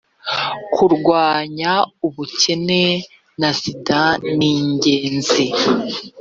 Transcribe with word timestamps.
kurwanya 0.73 1.71
ubukene 2.07 2.83
na 3.39 3.49
sida 3.59 4.01
ningenzi. 4.37 5.45